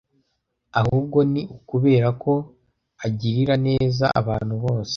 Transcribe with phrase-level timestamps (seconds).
[0.79, 2.33] ahubwo ni ukubera ko
[3.05, 4.89] agirira neza abantu bose.